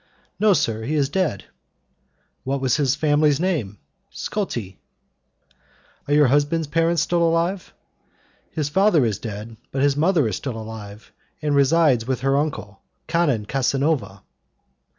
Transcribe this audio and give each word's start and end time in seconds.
"No, 0.39 0.53
sir, 0.53 0.81
he 0.81 0.95
is 0.95 1.09
dead." 1.09 1.45
"What 2.43 2.59
was 2.59 2.77
his 2.77 2.95
family 2.95 3.31
name?" 3.35 3.77
"Scotti." 4.09 4.79
"Are 6.07 6.13
your 6.15 6.25
husband's 6.25 6.65
parents 6.65 7.03
still 7.03 7.21
alive?" 7.21 7.71
"His 8.49 8.67
father 8.67 9.05
is 9.05 9.19
dead, 9.19 9.57
but 9.71 9.83
his 9.83 9.95
mother 9.95 10.27
is 10.27 10.35
still 10.37 10.57
alive, 10.57 11.11
and 11.39 11.55
resides 11.55 12.07
with 12.07 12.21
her 12.21 12.35
uncle, 12.35 12.81
Canon 13.05 13.45
Casanova." 13.45 14.23